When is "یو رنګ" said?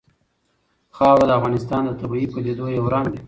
2.77-3.07